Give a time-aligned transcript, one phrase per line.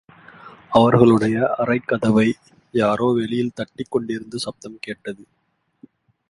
[0.69, 2.25] அவர்களுடைய அறைக்கதவை
[2.73, 5.23] யாரோ வெளியில் தட்டிக் கொண்டிருந்த சப்தம் கேட்டது.